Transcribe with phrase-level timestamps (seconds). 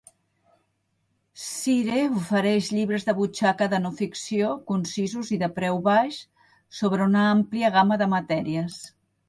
[1.41, 6.21] Shire ofereix llibres de butxaca de no ficció, concisos i de preu baix,
[6.81, 8.83] sobre una àmplia gama de matèries.